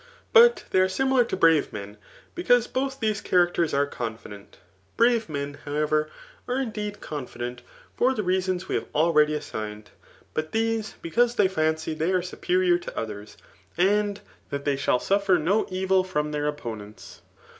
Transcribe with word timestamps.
But 0.33 0.63
they 0.71 0.79
are 0.79 0.89
similar 0.89 1.23
to 1.25 1.37
brave 1.37 1.71
men, 1.71 1.97
because 2.33 2.65
both 2.65 2.99
these 2.99 3.21
characters 3.21 3.71
are 3.71 3.85
confident. 3.85 4.57
Brave 4.97 5.29
men, 5.29 5.59
however, 5.63 6.09
are 6.47 6.59
indeed 6.59 7.01
con 7.01 7.27
fident, 7.27 7.59
for 7.95 8.15
the 8.15 8.23
reasons 8.23 8.67
we 8.67 8.73
have 8.73 8.87
already 8.95 9.35
assigned; 9.35 9.91
but 10.33 10.53
these, 10.53 10.95
because 11.03 11.35
they 11.35 11.47
fancy 11.47 11.93
they 11.93 12.13
are 12.13 12.23
superior 12.23 12.79
to 12.79 12.97
others, 12.97 13.37
and 13.77 14.21
that 14.49 14.65
they 14.65 14.75
shall 14.75 14.97
suffer 14.99 15.37
no 15.37 15.67
evil 15.69 16.03
from 16.03 16.31
their 16.31 16.51
oppoi^ients. 16.51 17.19